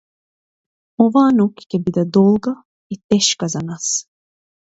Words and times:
Оваа 1.03 1.33
ноќ 1.39 1.65
ке 1.73 1.81
биде, 1.89 2.05
долга 2.17 2.55
и 2.95 2.99
тешка 3.01 3.53
за 3.57 3.65
нас 3.69 3.93